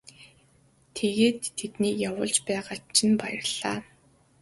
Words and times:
Тэгээд 0.95 1.39
тэднийг 1.57 1.95
явуулж 2.09 2.35
байгаад 2.47 2.81
чинь 2.95 3.15
баярлалаа. 3.21 3.79